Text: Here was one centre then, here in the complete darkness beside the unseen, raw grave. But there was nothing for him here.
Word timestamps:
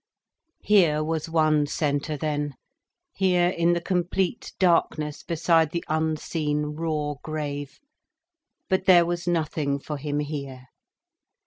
Here 0.63 1.03
was 1.03 1.29
one 1.29 1.67
centre 1.67 2.17
then, 2.17 2.55
here 3.13 3.49
in 3.49 3.73
the 3.73 3.79
complete 3.79 4.51
darkness 4.57 5.21
beside 5.21 5.69
the 5.69 5.85
unseen, 5.87 6.73
raw 6.73 7.13
grave. 7.23 7.77
But 8.67 8.85
there 8.85 9.05
was 9.05 9.27
nothing 9.27 9.77
for 9.77 9.97
him 9.97 10.19
here. 10.19 10.69